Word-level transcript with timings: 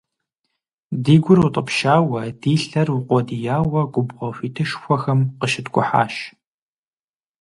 Ди 1.03 1.15
гур 1.23 1.39
утӀыпщауэ, 1.45 2.21
ди 2.41 2.53
лъэр 2.65 2.89
укъуэдияуэ 2.97 3.81
губгъуэ 3.93 4.29
хуитышхуэхэм 4.35 5.19
къыщыткӀухьащ. 5.39 6.13